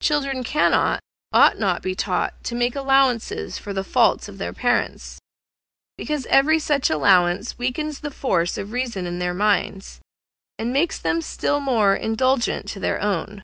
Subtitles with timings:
[0.00, 1.00] Children cannot,
[1.32, 5.18] ought not to be taught to make allowance for the faults of their parents,
[5.98, 10.00] because every such allowance weakens the force of reason in their minds,
[10.56, 13.42] and makes them still more indulgent to their own.